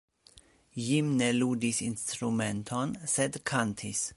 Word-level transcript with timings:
Jim 0.85 1.11
ne 1.19 1.27
ludis 1.35 1.81
instrumenton, 1.89 2.97
sed 3.17 3.39
kantis. 3.53 4.03